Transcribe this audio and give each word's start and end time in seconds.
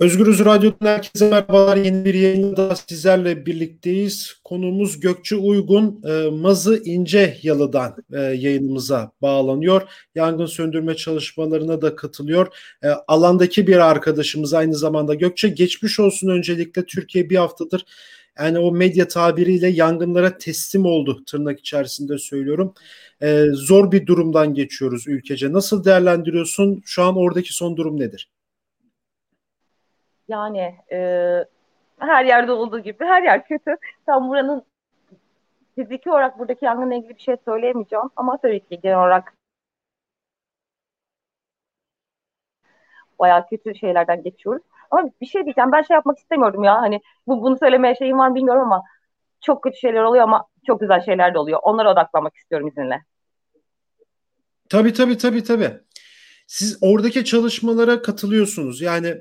Özgürüz 0.00 0.44
Radyo'dan 0.44 0.86
herkese 0.86 1.30
merhabalar. 1.30 1.76
Yeni 1.76 2.04
bir 2.04 2.14
yayında 2.14 2.76
sizlerle 2.76 3.46
birlikteyiz. 3.46 4.40
Konuğumuz 4.44 5.00
Gökçe 5.00 5.36
Uygun, 5.36 6.02
e, 6.08 6.30
Mazı 6.30 6.82
İnce 6.84 7.38
Yalı'dan 7.42 7.96
e, 8.12 8.20
yayınımıza 8.20 9.12
bağlanıyor. 9.22 9.82
Yangın 10.14 10.46
söndürme 10.46 10.96
çalışmalarına 10.96 11.82
da 11.82 11.96
katılıyor. 11.96 12.46
E, 12.84 12.88
alandaki 12.88 13.66
bir 13.66 13.76
arkadaşımız 13.76 14.54
aynı 14.54 14.74
zamanda. 14.74 15.14
Gökçe 15.14 15.48
geçmiş 15.48 16.00
olsun 16.00 16.28
öncelikle. 16.28 16.84
Türkiye 16.84 17.30
bir 17.30 17.36
haftadır 17.36 17.84
yani 18.38 18.58
o 18.58 18.72
medya 18.72 19.08
tabiriyle 19.08 19.68
yangınlara 19.68 20.38
teslim 20.38 20.84
oldu 20.84 21.24
tırnak 21.26 21.60
içerisinde 21.60 22.18
söylüyorum. 22.18 22.74
E, 23.22 23.44
zor 23.52 23.92
bir 23.92 24.06
durumdan 24.06 24.54
geçiyoruz 24.54 25.06
ülkece. 25.06 25.52
Nasıl 25.52 25.84
değerlendiriyorsun? 25.84 26.82
Şu 26.84 27.02
an 27.02 27.16
oradaki 27.16 27.52
son 27.54 27.76
durum 27.76 28.00
nedir? 28.00 28.28
Yani 30.30 30.74
e, 30.92 30.98
her 31.98 32.24
yerde 32.24 32.52
olduğu 32.52 32.78
gibi 32.78 33.04
her 33.04 33.22
yer 33.22 33.46
kötü. 33.46 33.76
Tam 34.06 34.28
buranın 34.28 34.62
fiziki 35.74 36.10
olarak 36.10 36.38
buradaki 36.38 36.64
yangınla 36.64 36.94
ilgili 36.94 37.16
bir 37.16 37.22
şey 37.22 37.36
söyleyemeyeceğim 37.44 38.04
ama 38.16 38.36
tabii 38.36 38.60
ki 38.60 38.80
genel 38.82 38.98
olarak 38.98 39.34
bayağı 43.18 43.48
kötü 43.48 43.74
şeylerden 43.74 44.22
geçiyoruz. 44.22 44.62
Ama 44.90 45.10
bir 45.20 45.26
şey 45.26 45.44
diyeceğim 45.44 45.72
ben 45.72 45.82
şey 45.82 45.94
yapmak 45.94 46.18
istemiyordum 46.18 46.64
ya 46.64 46.82
hani 46.82 47.00
bu 47.26 47.42
bunu 47.42 47.58
söylemeye 47.58 47.94
şeyim 47.94 48.18
var 48.18 48.34
bilmiyorum 48.34 48.62
ama 48.62 48.82
çok 49.40 49.62
kötü 49.62 49.78
şeyler 49.78 50.02
oluyor 50.02 50.24
ama 50.24 50.46
çok 50.66 50.80
güzel 50.80 51.04
şeyler 51.04 51.34
de 51.34 51.38
oluyor. 51.38 51.58
Onlara 51.62 51.92
odaklanmak 51.92 52.36
istiyorum 52.36 52.68
izinle. 52.68 53.02
Tabii 54.68 54.92
tabii 54.92 55.18
tabii 55.18 55.44
tabii. 55.44 55.70
Siz 56.46 56.78
oradaki 56.80 57.24
çalışmalara 57.24 58.02
katılıyorsunuz. 58.02 58.80
Yani 58.80 59.16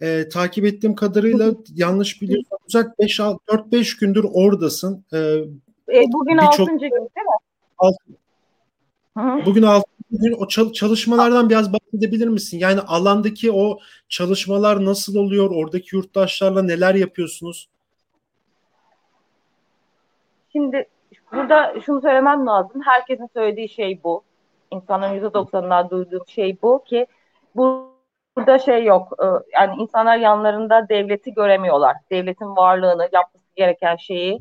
e, 0.00 0.28
takip 0.28 0.64
ettiğim 0.64 0.94
kadarıyla 0.94 1.52
yanlış 1.74 2.22
biliyorsam 2.22 2.58
uzak 2.68 2.98
4-5 2.98 4.00
gündür 4.00 4.26
oradasın. 4.32 5.04
E, 5.12 5.18
e, 5.88 6.04
bugün 6.12 6.38
6. 6.38 6.64
gün 6.64 6.80
değil 6.80 6.92
mi? 6.92 7.38
Alt, 7.78 7.96
bugün 9.46 9.62
6. 9.62 9.84
gün 10.10 10.32
o 10.38 10.72
çalışmalardan 10.72 11.50
biraz 11.50 11.72
bahsedebilir 11.72 12.28
misin? 12.28 12.58
Yani 12.58 12.80
alandaki 12.80 13.52
o 13.52 13.78
çalışmalar 14.08 14.84
nasıl 14.84 15.16
oluyor? 15.16 15.50
Oradaki 15.50 15.96
yurttaşlarla 15.96 16.62
neler 16.62 16.94
yapıyorsunuz? 16.94 17.68
Şimdi 20.52 20.88
burada 21.32 21.74
şunu 21.86 22.00
söylemem 22.00 22.46
lazım. 22.46 22.82
Herkesin 22.84 23.28
söylediği 23.34 23.68
şey 23.68 24.00
bu. 24.04 24.22
İnsanların 24.70 25.30
%90'ından 25.30 25.90
duyduğum 25.90 26.28
şey 26.28 26.56
bu 26.62 26.84
ki 26.84 27.06
bu 27.56 27.93
burada 28.36 28.58
şey 28.58 28.84
yok. 28.84 29.12
E, 29.22 29.26
yani 29.52 29.82
insanlar 29.82 30.16
yanlarında 30.16 30.88
devleti 30.88 31.34
göremiyorlar. 31.34 31.96
Devletin 32.10 32.56
varlığını, 32.56 33.08
yapması 33.12 33.44
gereken 33.56 33.96
şeyi 33.96 34.40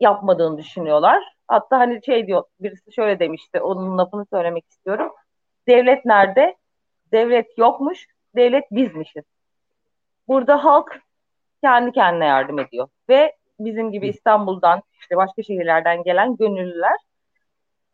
yapmadığını 0.00 0.58
düşünüyorlar. 0.58 1.22
Hatta 1.48 1.78
hani 1.78 2.04
şey 2.04 2.26
diyor, 2.26 2.44
birisi 2.60 2.92
şöyle 2.92 3.18
demişti, 3.18 3.60
onun 3.60 3.98
lafını 3.98 4.26
söylemek 4.32 4.64
istiyorum. 4.68 5.12
Devlet 5.68 6.04
nerede? 6.04 6.56
Devlet 7.12 7.58
yokmuş, 7.58 8.06
devlet 8.36 8.64
bizmişiz. 8.70 9.24
Burada 10.28 10.64
halk 10.64 11.00
kendi 11.62 11.92
kendine 11.92 12.26
yardım 12.26 12.58
ediyor. 12.58 12.88
Ve 13.08 13.36
bizim 13.60 13.92
gibi 13.92 14.08
İstanbul'dan, 14.08 14.82
işte 15.00 15.16
başka 15.16 15.42
şehirlerden 15.42 16.02
gelen 16.02 16.36
gönüllüler, 16.36 16.96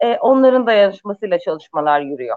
e, 0.01 0.17
onların 0.17 0.67
dayanışmasıyla 0.67 1.39
çalışmalar 1.39 2.01
yürüyor. 2.01 2.37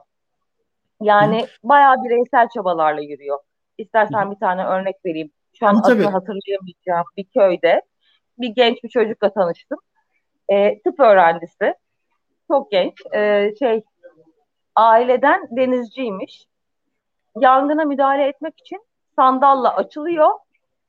Yani 1.02 1.42
Hı. 1.42 1.47
bayağı 1.64 2.03
bireysel 2.03 2.47
çabalarla 2.50 3.02
yürüyor. 3.02 3.39
İstersen 3.78 4.25
Hı. 4.25 4.31
bir 4.31 4.39
tane 4.39 4.66
örnek 4.66 4.95
vereyim. 5.06 5.31
Şu 5.53 5.67
an 5.67 5.75
adını 5.75 6.09
hatırlayamayacağım 6.09 7.06
bir 7.17 7.23
köyde 7.23 7.81
bir 8.38 8.50
genç 8.50 8.83
bir 8.83 8.89
çocukla 8.89 9.33
tanıştım. 9.33 9.80
E, 10.50 10.81
tıp 10.81 11.00
öğrencisi. 11.00 11.75
Çok 12.47 12.72
genç. 12.72 12.94
E, 13.16 13.53
şey 13.59 13.84
aileden 14.75 15.47
denizciymiş. 15.51 16.46
Yangına 17.40 17.85
müdahale 17.85 18.28
etmek 18.28 18.59
için 18.59 18.81
sandalla 19.16 19.75
açılıyor. 19.75 20.29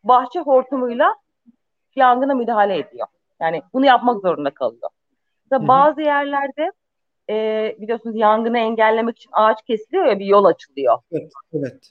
Bahçe 0.05 0.41
hortumuyla 0.41 1.15
yangına 1.97 2.35
müdahale 2.35 2.79
ediyor. 2.79 3.07
Yani 3.41 3.63
bunu 3.73 3.87
yapmak 3.87 4.23
zorunda 4.23 4.51
kalıyor. 4.51 4.91
Hı 5.53 5.69
Bazı 5.69 6.03
yerlerde 6.03 6.73
e, 7.31 7.77
biliyorsunuz 7.79 8.17
yangını 8.17 8.59
engellemek 8.59 9.17
için 9.17 9.31
ağaç 9.33 9.63
kesiliyor 9.63 10.07
ya 10.07 10.19
bir 10.19 10.27
yol 10.27 10.45
açılıyor. 10.45 10.99
Evet. 11.13 11.33
evet. 11.53 11.91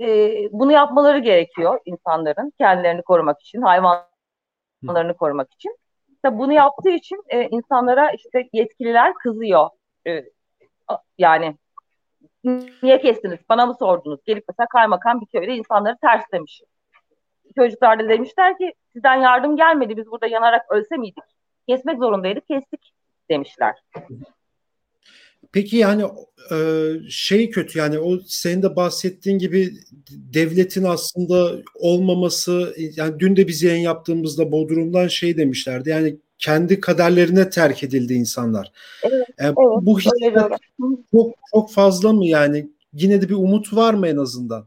E, 0.00 0.08
bunu 0.52 0.72
yapmaları 0.72 1.18
gerekiyor 1.18 1.80
insanların 1.84 2.52
kendilerini 2.58 3.02
korumak 3.02 3.40
için, 3.40 3.62
hayvanlarını 3.62 5.12
Hı. 5.12 5.16
korumak 5.16 5.52
için. 5.52 5.76
Tabii 6.22 6.38
bunu 6.38 6.52
yaptığı 6.52 6.90
için 6.90 7.22
e, 7.28 7.48
insanlara 7.48 8.10
işte 8.10 8.48
yetkililer 8.52 9.14
kızıyor. 9.14 9.68
E, 10.06 10.24
yani 11.18 11.56
niye 12.82 13.00
kestiniz? 13.00 13.38
Bana 13.48 13.66
mı 13.66 13.74
sordunuz? 13.78 14.20
Gelip 14.24 14.44
mesela 14.48 14.66
kaymakam 14.66 15.20
bir 15.20 15.26
köyde 15.26 15.54
insanları 15.54 15.96
ters 16.02 16.24
demiş. 16.32 16.62
Çocuklar 17.56 17.98
da 17.98 18.08
demişler 18.08 18.58
ki 18.58 18.72
sizden 18.92 19.14
yardım 19.14 19.56
gelmedi. 19.56 19.96
Biz 19.96 20.10
burada 20.10 20.26
yanarak 20.26 20.70
ölse 20.70 20.96
miydik? 20.96 21.24
Kesmek 21.68 21.98
zorundaydık, 21.98 22.48
kestik 22.48 22.92
demişler. 23.30 23.74
Peki 25.56 25.76
yani 25.76 26.04
e, 26.52 26.56
şey 27.08 27.50
kötü 27.50 27.78
yani 27.78 27.98
o 27.98 28.18
senin 28.26 28.62
de 28.62 28.76
bahsettiğin 28.76 29.38
gibi 29.38 29.72
devletin 30.10 30.84
aslında 30.84 31.62
olmaması 31.74 32.74
yani 32.96 33.20
dün 33.20 33.36
de 33.36 33.48
biz 33.48 33.62
yayın 33.62 33.82
yaptığımızda 33.82 34.52
Bodrum'dan 34.52 35.08
şey 35.08 35.36
demişlerdi 35.36 35.88
yani 35.90 36.16
kendi 36.38 36.80
kaderlerine 36.80 37.50
terk 37.50 37.82
edildi 37.82 38.14
insanlar. 38.14 38.72
Evet, 39.02 39.28
e, 39.28 39.34
evet, 39.38 39.56
bu 39.56 39.98
hisset 39.98 40.34
çok 41.12 41.34
çok 41.54 41.72
fazla 41.72 42.12
mı 42.12 42.26
yani 42.26 42.68
yine 42.92 43.22
de 43.22 43.28
bir 43.28 43.34
umut 43.34 43.74
var 43.74 43.94
mı 43.94 44.08
en 44.08 44.16
azından? 44.16 44.66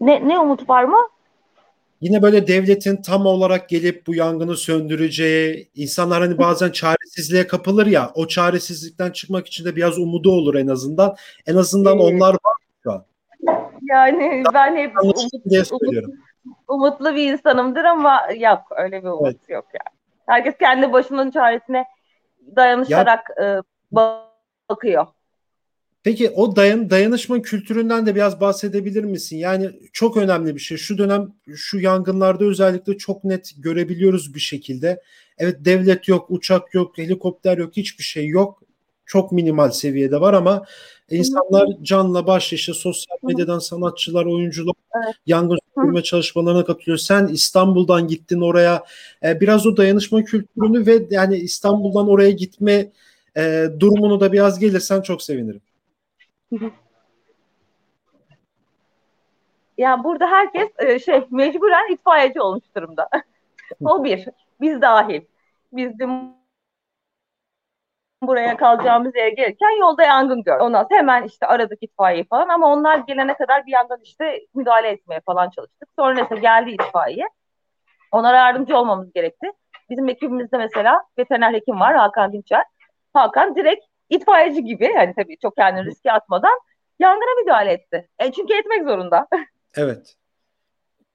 Ne 0.00 0.28
ne 0.28 0.38
umut 0.38 0.68
var 0.68 0.84
mı? 0.84 0.98
Yine 2.02 2.22
böyle 2.22 2.46
devletin 2.46 3.02
tam 3.02 3.26
olarak 3.26 3.68
gelip 3.68 4.06
bu 4.06 4.14
yangını 4.14 4.56
söndüreceği, 4.56 5.70
insanlar 5.74 6.22
hani 6.22 6.38
bazen 6.38 6.70
çaresizliğe 6.70 7.46
kapılır 7.46 7.86
ya, 7.86 8.10
o 8.14 8.26
çaresizlikten 8.26 9.10
çıkmak 9.10 9.46
için 9.46 9.64
de 9.64 9.76
biraz 9.76 9.98
umudu 9.98 10.30
olur 10.30 10.54
en 10.54 10.66
azından. 10.66 11.16
En 11.46 11.56
azından 11.56 11.98
onlar 11.98 12.32
var 12.32 12.54
şu 12.82 12.92
an. 12.92 13.04
Yani 13.82 14.42
ben 14.54 14.76
hep 14.76 14.92
umut, 15.02 15.18
umut, 15.44 16.04
umutlu 16.68 17.14
bir 17.14 17.32
insanımdır 17.32 17.84
ama 17.84 18.20
yok 18.38 18.60
öyle 18.76 19.02
bir 19.02 19.08
umut 19.08 19.26
evet. 19.26 19.48
yok 19.48 19.64
yani. 19.74 19.96
Herkes 20.26 20.58
kendi 20.58 20.92
başının 20.92 21.30
çaresine 21.30 21.84
dayanışarak 22.56 23.20
ya, 23.38 23.58
e, 23.58 23.62
bakıyor. 24.68 25.06
Peki 26.02 26.30
o 26.30 26.56
dayan, 26.56 26.90
dayanışma 26.90 27.42
kültüründen 27.42 28.06
de 28.06 28.14
biraz 28.14 28.40
bahsedebilir 28.40 29.04
misin? 29.04 29.36
Yani 29.36 29.70
çok 29.92 30.16
önemli 30.16 30.54
bir 30.54 30.60
şey. 30.60 30.76
Şu 30.78 30.98
dönem 30.98 31.32
şu 31.54 31.80
yangınlarda 31.80 32.44
özellikle 32.44 32.98
çok 32.98 33.24
net 33.24 33.52
görebiliyoruz 33.58 34.34
bir 34.34 34.40
şekilde. 34.40 35.02
Evet 35.38 35.56
devlet 35.60 36.08
yok, 36.08 36.26
uçak 36.30 36.74
yok, 36.74 36.98
helikopter 36.98 37.58
yok, 37.58 37.76
hiçbir 37.76 38.04
şey 38.04 38.26
yok. 38.28 38.62
Çok 39.06 39.32
minimal 39.32 39.70
seviyede 39.70 40.20
var 40.20 40.34
ama 40.34 40.64
insanlar 41.10 41.68
canla 41.82 42.26
başla 42.26 42.54
işte 42.54 42.72
sosyal 42.74 43.16
medyadan 43.22 43.58
sanatçılar, 43.58 44.26
oyuncular 44.26 44.74
evet. 45.04 45.14
yangın 45.26 45.58
söndürme 45.74 46.02
çalışmalarına 46.02 46.64
katılıyor. 46.64 46.98
Sen 46.98 47.26
İstanbul'dan 47.26 48.08
gittin 48.08 48.40
oraya. 48.40 48.84
Ee, 49.24 49.40
biraz 49.40 49.66
o 49.66 49.76
dayanışma 49.76 50.24
kültürünü 50.24 50.86
ve 50.86 51.06
yani 51.10 51.36
İstanbul'dan 51.36 52.08
oraya 52.08 52.30
gitme 52.30 52.92
e, 53.36 53.66
durumunu 53.80 54.20
da 54.20 54.32
biraz 54.32 54.58
gelirsen 54.58 55.00
çok 55.00 55.22
sevinirim. 55.22 55.60
Ya 59.78 60.04
burada 60.04 60.26
herkes 60.26 60.68
e, 60.78 60.98
şey 60.98 61.26
mecburen 61.30 61.92
itfaiyeci 61.92 62.40
olmuş 62.40 62.64
durumda. 62.76 63.08
o 63.84 64.04
bir. 64.04 64.28
Biz 64.60 64.82
dahil. 64.82 65.22
Biz 65.72 65.98
de 65.98 66.06
buraya 68.22 68.56
kalacağımız 68.56 69.16
yere 69.16 69.30
gelirken 69.30 69.80
yolda 69.80 70.02
yangın 70.02 70.42
gör. 70.42 70.60
Ondan 70.60 70.82
sonra 70.82 70.98
hemen 70.98 71.24
işte 71.24 71.46
aradık 71.46 71.78
itfaiye 71.82 72.24
falan 72.24 72.48
ama 72.48 72.72
onlar 72.72 72.96
gelene 72.98 73.34
kadar 73.34 73.66
bir 73.66 73.72
yandan 73.72 74.00
işte 74.02 74.40
müdahale 74.54 74.88
etmeye 74.88 75.20
falan 75.20 75.50
çalıştık. 75.50 75.88
Sonra 75.98 76.14
neyse 76.14 76.36
geldi 76.36 76.70
itfaiye. 76.70 77.28
Onlara 78.12 78.36
yardımcı 78.36 78.76
olmamız 78.76 79.12
gerekti. 79.12 79.46
Bizim 79.90 80.08
ekibimizde 80.08 80.58
mesela 80.58 81.02
veteriner 81.18 81.54
hekim 81.54 81.80
var 81.80 81.96
Hakan 81.96 82.32
Dinçer. 82.32 82.64
Hakan 83.14 83.56
direkt 83.56 83.84
itfaiyeci 84.14 84.64
gibi 84.64 84.84
yani 84.84 85.14
tabii 85.16 85.38
çok 85.38 85.56
kendini 85.56 85.84
riske 85.84 86.12
atmadan 86.12 86.58
yangına 86.98 87.40
müdahale 87.42 87.72
etti. 87.72 88.08
E, 88.18 88.32
çünkü 88.32 88.54
etmek 88.54 88.84
zorunda. 88.84 89.26
Evet. 89.76 90.16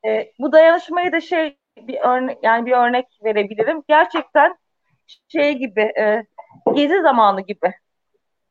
E, 0.06 0.32
bu 0.40 0.52
dayanışmayı 0.52 1.12
da 1.12 1.22
şey 1.22 1.58
bir 1.78 2.00
örnek 2.00 2.38
yani 2.44 2.66
bir 2.66 2.72
örnek 2.72 3.06
verebilirim. 3.24 3.84
Gerçekten 3.88 4.56
şey 5.28 5.54
gibi 5.54 5.82
e, 5.82 6.26
gezi 6.76 7.02
zamanı 7.02 7.42
gibi. 7.42 7.74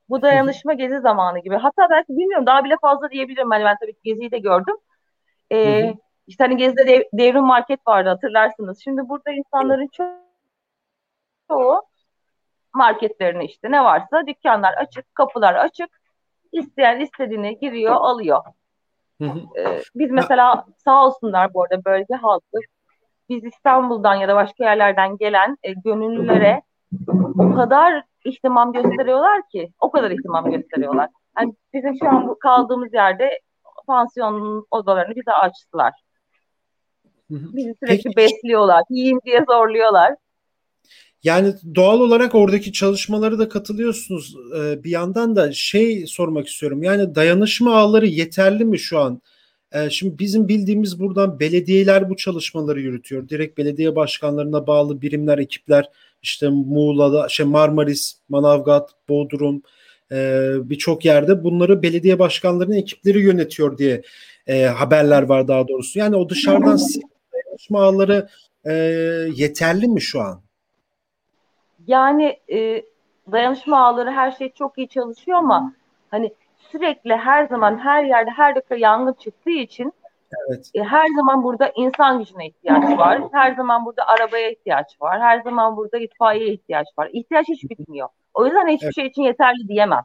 Bu 0.08 0.22
dayanışma 0.22 0.74
gezi 0.74 1.00
zamanı 1.00 1.38
gibi. 1.38 1.56
Hatta 1.56 1.86
belki 1.90 2.08
bilmiyorum 2.08 2.46
daha 2.46 2.64
bile 2.64 2.76
fazla 2.82 3.10
diyebilirim. 3.10 3.52
Yani 3.52 3.64
ben 3.64 3.76
tabii 3.80 3.94
geziyi 4.04 4.30
de 4.30 4.38
gördüm. 4.38 4.76
E, 5.50 5.82
hı 5.82 5.88
hı. 5.88 5.94
İşte 6.26 6.44
hani 6.44 6.56
Gezi'de 6.56 6.86
dev, 6.86 7.02
devrim 7.12 7.44
market 7.44 7.86
vardı 7.86 8.08
hatırlarsınız. 8.08 8.80
Şimdi 8.84 9.08
burada 9.08 9.30
insanların 9.30 9.88
çoğu 11.48 11.82
marketlerine 12.76 13.44
işte 13.44 13.70
ne 13.70 13.84
varsa 13.84 14.26
dükkanlar 14.26 14.72
açık, 14.72 15.14
kapılar 15.14 15.54
açık. 15.54 16.00
İsteyen 16.52 17.00
istediğini 17.00 17.58
giriyor, 17.58 17.94
alıyor. 17.94 18.42
Ee, 19.22 19.82
biz 19.94 20.10
mesela 20.10 20.64
sağ 20.84 21.06
olsunlar 21.06 21.54
bu 21.54 21.62
arada 21.62 21.84
bölge 21.84 22.14
halkı 22.14 22.58
biz 23.28 23.44
İstanbul'dan 23.44 24.14
ya 24.14 24.28
da 24.28 24.34
başka 24.34 24.64
yerlerden 24.64 25.16
gelen 25.16 25.56
e, 25.62 25.72
gönüllülere 25.72 26.62
o 27.38 27.54
kadar 27.54 28.02
ihtimam 28.24 28.72
gösteriyorlar 28.72 29.48
ki 29.48 29.72
o 29.80 29.90
kadar 29.90 30.10
ihtimam 30.10 30.50
gösteriyorlar. 30.50 31.08
Yani 31.38 31.54
bizim 31.74 31.94
şu 31.98 32.08
an 32.08 32.34
kaldığımız 32.40 32.94
yerde 32.94 33.40
pansiyonun 33.86 34.66
odalarını 34.70 35.16
bize 35.16 35.32
açtılar. 35.32 35.92
Bizi 37.30 37.74
sürekli 37.82 38.04
Peki. 38.04 38.16
besliyorlar. 38.16 38.82
Yiyin 38.90 39.20
diye 39.24 39.44
zorluyorlar. 39.48 40.14
Yani 41.24 41.54
doğal 41.74 42.00
olarak 42.00 42.34
oradaki 42.34 42.72
çalışmaları 42.72 43.38
da 43.38 43.48
katılıyorsunuz. 43.48 44.36
Ee, 44.58 44.84
bir 44.84 44.90
yandan 44.90 45.36
da 45.36 45.52
şey 45.52 46.06
sormak 46.06 46.48
istiyorum. 46.48 46.82
Yani 46.82 47.14
dayanışma 47.14 47.76
ağları 47.76 48.06
yeterli 48.06 48.64
mi 48.64 48.78
şu 48.78 48.98
an? 48.98 49.20
Ee, 49.72 49.90
şimdi 49.90 50.18
bizim 50.18 50.48
bildiğimiz 50.48 51.00
buradan 51.00 51.40
belediyeler 51.40 52.10
bu 52.10 52.16
çalışmaları 52.16 52.80
yürütüyor. 52.80 53.28
Direkt 53.28 53.58
belediye 53.58 53.96
başkanlarına 53.96 54.66
bağlı 54.66 55.02
birimler, 55.02 55.38
ekipler 55.38 55.90
işte 56.22 56.48
Muğla'da, 56.48 57.28
şey 57.28 57.46
Marmaris, 57.46 58.18
Manavgat, 58.28 58.90
Bodrum 59.08 59.62
e, 60.12 60.50
birçok 60.62 61.04
yerde 61.04 61.44
bunları 61.44 61.82
belediye 61.82 62.18
başkanlarının 62.18 62.76
ekipleri 62.76 63.20
yönetiyor 63.20 63.78
diye 63.78 64.02
e, 64.46 64.62
haberler 64.64 65.22
var 65.22 65.48
daha 65.48 65.68
doğrusu. 65.68 65.98
Yani 65.98 66.16
o 66.16 66.28
dışarıdan 66.28 66.78
dayanışma 67.32 67.82
ağları 67.82 68.28
e, 68.64 68.72
yeterli 69.34 69.88
mi 69.88 70.00
şu 70.00 70.20
an? 70.20 70.45
Yani 71.86 72.40
e, 72.52 72.82
dayanışma 73.32 73.86
ağları 73.86 74.10
her 74.10 74.30
şey 74.30 74.52
çok 74.52 74.78
iyi 74.78 74.88
çalışıyor 74.88 75.38
ama 75.38 75.72
hani 76.10 76.32
sürekli 76.72 77.16
her 77.16 77.46
zaman 77.46 77.78
her 77.78 78.04
yerde 78.04 78.30
her 78.30 78.54
dakika 78.54 78.76
yangın 78.76 79.12
çıktığı 79.12 79.50
için 79.50 79.92
evet. 80.48 80.70
e, 80.74 80.82
her 80.82 81.06
zaman 81.16 81.44
burada 81.44 81.72
insan 81.76 82.18
gücüne 82.18 82.46
ihtiyaç 82.46 82.98
var. 82.98 83.22
Her 83.32 83.54
zaman 83.54 83.86
burada 83.86 84.06
arabaya 84.06 84.50
ihtiyaç 84.50 85.00
var. 85.00 85.20
Her 85.20 85.40
zaman 85.40 85.76
burada 85.76 85.98
itfaiyeye 85.98 86.52
ihtiyaç 86.52 86.86
var. 86.98 87.10
İhtiyaç 87.12 87.48
hiç 87.48 87.70
bitmiyor. 87.70 88.08
O 88.34 88.46
yüzden 88.46 88.68
hiçbir 88.68 88.86
evet. 88.86 88.94
şey 88.94 89.06
için 89.06 89.22
yeterli 89.22 89.68
diyemem. 89.68 90.04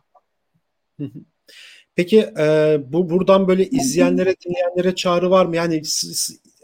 Peki 1.96 2.20
e, 2.40 2.78
bu 2.88 3.10
buradan 3.10 3.48
böyle 3.48 3.66
izleyenlere, 3.66 4.36
dinleyenlere 4.46 4.96
çağrı 4.96 5.32
var 5.32 5.46
mı? 5.46 5.56
Yani 5.56 5.82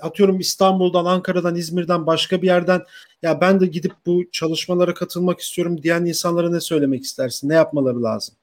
atıyorum 0.02 0.40
İstanbul'dan, 0.40 1.06
Ankara'dan, 1.06 1.56
İzmir'den 1.56 2.08
başka 2.08 2.42
bir 2.42 2.48
yerden 2.48 2.82
ya 3.22 3.42
ben 3.42 3.60
de 3.60 3.66
gidip 3.66 3.94
bu 4.06 4.32
çalışmalara 4.32 4.94
katılmak 4.94 5.40
istiyorum 5.40 5.84
diyen 5.84 6.06
insanlara 6.06 6.50
ne 6.50 6.60
söylemek 6.60 7.04
istersin? 7.04 7.50
Ne 7.50 7.54
yapmaları 7.54 8.04
lazım? 8.04 8.36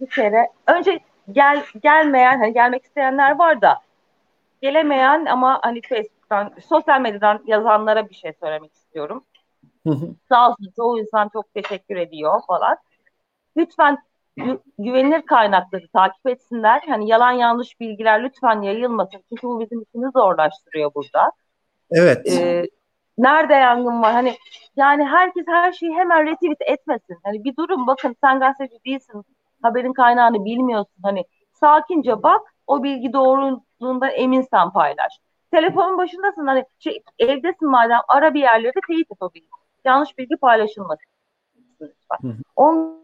Bir 0.00 0.06
kere 0.06 0.48
önce 0.66 1.00
gel 1.32 1.64
gelmeyen 1.82 2.38
hani 2.38 2.52
gelmek 2.52 2.84
isteyenler 2.84 3.38
var 3.38 3.60
da 3.60 3.78
gelemeyen 4.62 5.26
ama 5.26 5.58
hani 5.62 5.80
Facebook'tan, 5.80 6.52
sosyal 6.68 7.00
medyadan 7.00 7.42
yazanlara 7.46 8.08
bir 8.08 8.14
şey 8.14 8.32
söylemek 8.40 8.74
istiyorum. 8.74 9.24
Sağ 10.28 10.50
olsun 10.50 10.72
çoğu 10.76 11.00
insan 11.00 11.30
çok 11.32 11.54
teşekkür 11.54 11.96
ediyor 11.96 12.40
falan. 12.46 12.76
Lütfen 13.56 13.98
güvenilir 14.78 15.22
kaynakları 15.22 15.88
takip 15.88 16.26
etsinler. 16.26 16.82
Hani 16.88 17.08
yalan 17.08 17.32
yanlış 17.32 17.80
bilgiler 17.80 18.22
lütfen 18.22 18.62
yayılmasın. 18.62 19.22
Çünkü 19.28 19.46
bu 19.46 19.60
bizim 19.60 19.82
işimizi 19.82 20.10
zorlaştırıyor 20.12 20.94
burada. 20.94 21.32
Evet. 21.90 22.26
Ee, 22.26 22.66
nerede 23.18 23.54
yangın 23.54 24.02
var? 24.02 24.12
Hani 24.12 24.36
yani 24.76 25.04
herkes 25.04 25.44
her 25.46 25.72
şeyi 25.72 25.92
hemen 25.92 26.26
retweet 26.26 26.60
etmesin. 26.60 27.18
Hani 27.24 27.44
bir 27.44 27.56
durum 27.56 27.86
bakın 27.86 28.16
sen 28.20 28.40
gazeteci 28.40 28.84
değilsin. 28.84 29.24
Haberin 29.62 29.92
kaynağını 29.92 30.44
bilmiyorsun. 30.44 31.02
Hani 31.02 31.24
sakince 31.52 32.22
bak 32.22 32.40
o 32.66 32.82
bilgi 32.82 33.12
doğruluğunda 33.12 34.08
eminsen 34.08 34.70
paylaş. 34.72 35.12
Telefonun 35.50 35.98
başındasın 35.98 36.46
hani 36.46 36.64
şey, 36.78 37.02
evdesin 37.18 37.70
madem 37.70 38.00
ara 38.08 38.34
bir 38.34 38.40
yerleri 38.40 38.72
teyit 38.86 39.10
et 39.10 39.16
o 39.20 39.30
bilgi. 39.34 39.46
Yanlış 39.84 40.18
bilgi 40.18 40.36
paylaşılmasın. 40.36 41.12
Onun 42.56 43.02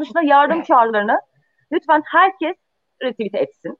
dışında 0.00 0.22
yardım 0.22 0.62
çağrılarını 0.62 1.20
lütfen 1.72 2.02
herkes 2.06 2.56
retweet 3.02 3.34
etsin. 3.34 3.78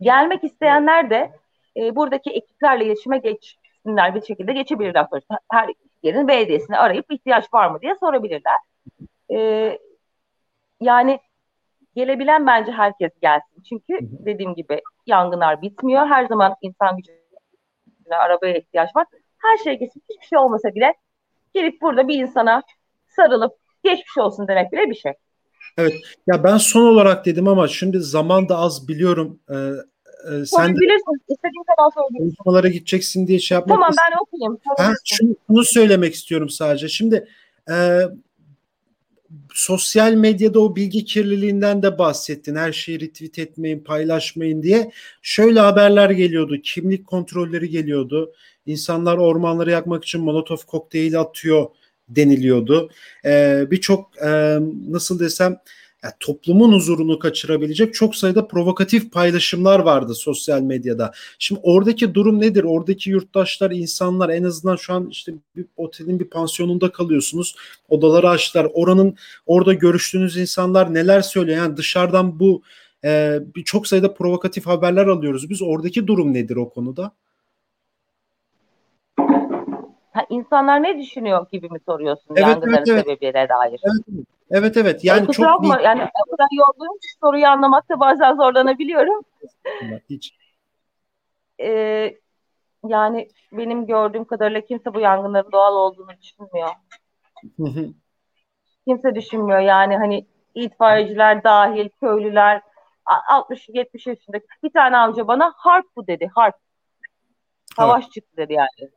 Gelmek 0.00 0.44
isteyenler 0.44 1.10
de 1.10 1.32
e, 1.76 1.96
buradaki 1.96 2.30
ekiplerle 2.30 2.84
iletişime 2.84 3.18
geçsinler 3.18 4.14
bir 4.14 4.22
şekilde 4.22 4.52
geçebilirler. 4.52 5.06
Her 5.52 5.70
yerin 6.02 6.28
belediyesini 6.28 6.78
arayıp 6.78 7.12
ihtiyaç 7.12 7.54
var 7.54 7.70
mı 7.70 7.80
diye 7.80 7.94
sorabilirler. 7.94 8.58
E, 9.32 9.78
yani 10.80 11.20
gelebilen 11.94 12.46
bence 12.46 12.72
herkes 12.72 13.12
gelsin. 13.22 13.62
Çünkü 13.68 13.98
dediğim 14.00 14.54
gibi 14.54 14.82
yangınlar 15.06 15.62
bitmiyor. 15.62 16.06
Her 16.06 16.24
zaman 16.24 16.54
insan 16.62 16.96
gücüne, 16.96 18.16
arabaya 18.16 18.54
ihtiyaç 18.58 18.96
var. 18.96 19.06
Her 19.38 19.56
şey 19.56 19.78
geçsin. 19.78 20.02
Hiçbir 20.10 20.26
şey 20.26 20.38
olmasa 20.38 20.74
bile 20.74 20.94
gelip 21.54 21.82
burada 21.82 22.08
bir 22.08 22.18
insana 22.18 22.62
sarılıp 23.06 23.52
geçmiş 23.84 24.18
olsun 24.18 24.48
demek 24.48 24.72
bile 24.72 24.90
bir 24.90 24.94
şey. 24.94 25.12
Evet. 25.76 25.92
Ya 26.26 26.44
ben 26.44 26.56
son 26.56 26.82
olarak 26.82 27.26
dedim 27.26 27.48
ama 27.48 27.68
şimdi 27.68 28.00
zaman 28.00 28.48
da 28.48 28.58
az 28.58 28.88
biliyorum. 28.88 29.38
Ee, 29.50 29.54
e, 29.54 30.46
sen 30.46 30.76
bilirsin. 30.76 31.22
İstediğin 31.28 31.64
kadar 31.64 31.90
söyleyebilirsin. 31.94 32.36
Konuşmalara 32.36 32.68
gideceksin 32.68 33.26
diye 33.26 33.38
şey 33.38 33.54
yapmak 33.54 33.76
Tamam 33.76 33.90
ben 33.90 34.16
okuyayım. 34.22 34.58
Ha, 34.78 34.92
şunu, 35.04 35.36
şunu 35.46 35.64
söylemek 35.64 36.14
istiyorum 36.14 36.48
sadece. 36.48 36.88
Şimdi 36.88 37.28
e, 37.70 38.00
sosyal 39.54 40.12
medyada 40.12 40.60
o 40.60 40.76
bilgi 40.76 41.04
kirliliğinden 41.04 41.82
de 41.82 41.98
bahsettin. 41.98 42.56
Her 42.56 42.72
şeyi 42.72 43.00
retweet 43.00 43.38
etmeyin, 43.38 43.84
paylaşmayın 43.84 44.62
diye. 44.62 44.90
Şöyle 45.22 45.60
haberler 45.60 46.10
geliyordu. 46.10 46.56
Kimlik 46.62 47.06
kontrolleri 47.06 47.68
geliyordu. 47.68 48.32
İnsanlar 48.66 49.18
ormanları 49.18 49.70
yakmak 49.70 50.04
için 50.04 50.20
molotof 50.20 50.64
kokteyli 50.64 51.18
atıyor 51.18 51.66
deniliyordu. 52.08 52.90
Ee, 53.24 53.66
Birçok 53.70 54.10
e, 54.24 54.58
nasıl 54.88 55.18
desem 55.18 55.58
yani 56.02 56.14
toplumun 56.20 56.72
huzurunu 56.72 57.18
kaçırabilecek 57.18 57.94
çok 57.94 58.16
sayıda 58.16 58.48
provokatif 58.48 59.12
paylaşımlar 59.12 59.78
vardı 59.78 60.14
sosyal 60.14 60.62
medyada. 60.62 61.12
Şimdi 61.38 61.60
oradaki 61.64 62.14
durum 62.14 62.40
nedir? 62.40 62.64
Oradaki 62.64 63.10
yurttaşlar, 63.10 63.70
insanlar 63.70 64.28
en 64.28 64.44
azından 64.44 64.76
şu 64.76 64.92
an 64.92 65.08
işte 65.10 65.32
bir 65.56 65.66
otelin 65.76 66.20
bir 66.20 66.30
pansiyonunda 66.30 66.92
kalıyorsunuz. 66.92 67.54
Odaları 67.88 68.28
açtılar. 68.28 68.66
Oranın 68.74 69.16
orada 69.46 69.72
görüştüğünüz 69.74 70.36
insanlar 70.36 70.94
neler 70.94 71.20
söylüyor? 71.20 71.58
Yani 71.58 71.76
dışarıdan 71.76 72.40
bu 72.40 72.62
e, 73.04 73.40
çok 73.64 73.86
sayıda 73.86 74.14
provokatif 74.14 74.66
haberler 74.66 75.06
alıyoruz. 75.06 75.50
Biz 75.50 75.62
oradaki 75.62 76.06
durum 76.06 76.34
nedir 76.34 76.56
o 76.56 76.70
konuda? 76.70 77.12
Ha, 80.18 80.26
insanlar 80.28 80.82
ne 80.82 80.98
düşünüyor 80.98 81.46
gibi 81.52 81.68
mi 81.68 81.78
soruyorsun 81.86 82.34
evet, 82.36 82.42
yangınların 82.42 82.72
evet, 82.72 82.88
evet. 82.88 83.04
sebebine 83.04 83.48
dair? 83.48 83.80
Evet, 83.84 84.26
evet. 84.50 84.76
evet. 84.76 85.04
Yani 85.04 85.32
çok 85.32 85.46
bakma, 85.46 85.80
yani 85.80 86.02
o 86.02 86.30
kadar 86.30 86.48
yorgunum 86.52 86.98
ki 86.98 87.08
soruyu 87.20 87.46
anlamakta 87.46 88.00
bazen 88.00 88.36
zorlanabiliyorum. 88.36 89.24
Hiç. 90.10 90.34
ee, 91.60 92.16
yani 92.88 93.28
benim 93.52 93.86
gördüğüm 93.86 94.24
kadarıyla 94.24 94.60
kimse 94.60 94.94
bu 94.94 95.00
yangınların 95.00 95.52
doğal 95.52 95.74
olduğunu 95.74 96.10
düşünmüyor. 96.22 96.68
kimse 98.88 99.14
düşünmüyor 99.14 99.60
yani 99.60 99.96
hani 99.96 100.26
itfaiyeciler 100.54 101.44
dahil, 101.44 101.88
köylüler 102.00 102.62
60-70 103.06 104.08
yaşındaki 104.08 104.46
bir 104.62 104.70
tane 104.70 104.96
amca 104.96 105.28
bana 105.28 105.52
harp 105.56 105.86
bu 105.96 106.06
dedi 106.06 106.30
harp. 106.34 106.54
Savaş 107.76 108.04
evet. 108.04 108.12
çıktı 108.12 108.36
dedi 108.36 108.52
yani. 108.52 108.90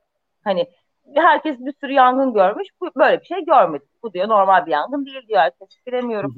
Hani 0.44 0.68
herkes 1.16 1.60
bir 1.60 1.74
sürü 1.82 1.94
yangın 1.94 2.34
görmüş. 2.34 2.68
Bu, 2.82 2.92
böyle 2.96 3.22
bir 3.22 3.26
şey 3.26 3.46
görmedik. 3.46 3.88
Bu 4.04 4.14
diyor 4.14 4.28
normal 4.30 4.66
bir 4.66 4.72
yangın 4.72 5.06
değil 5.06 5.28
diyor 5.28 5.40
herkes. 5.40 5.68
Bilemiyorum. 5.88 6.36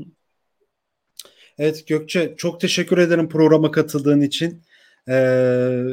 Evet 1.58 1.88
Gökçe 1.88 2.36
çok 2.38 2.62
teşekkür 2.62 2.98
ederim 2.98 3.30
programa 3.30 3.72
katıldığın 3.72 4.22
için. 4.22 4.62
Ee, 5.10 5.84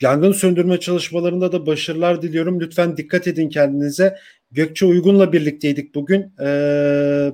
yangın 0.00 0.32
söndürme 0.32 0.80
çalışmalarında 0.80 1.52
da 1.52 1.66
başarılar 1.66 2.22
diliyorum. 2.22 2.60
Lütfen 2.60 2.96
dikkat 2.96 3.26
edin 3.26 3.48
kendinize. 3.48 4.16
Gökçe 4.50 4.86
Uygun'la 4.86 5.32
birlikteydik 5.32 5.94
bugün. 5.94 6.32
Ee, 6.40 7.32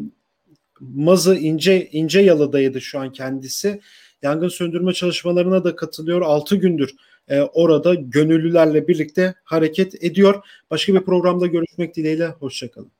Mazı 0.81 1.37
İnce 1.37 1.88
İnce 1.91 2.21
Yalı'daydı 2.21 2.81
şu 2.81 2.99
an 2.99 3.12
kendisi. 3.12 3.81
Yangın 4.23 4.49
söndürme 4.49 4.93
çalışmalarına 4.93 5.65
da 5.65 5.76
katılıyor. 5.76 6.23
6 6.23 6.57
gündür 6.57 6.95
e, 7.28 7.40
orada 7.40 7.95
gönüllülerle 7.95 8.88
birlikte 8.88 9.35
hareket 9.45 10.04
ediyor. 10.04 10.45
Başka 10.71 10.95
bir 10.95 11.00
programda 11.00 11.47
görüşmek 11.47 11.97
dileğiyle. 11.97 12.26
Hoşçakalın. 12.26 12.96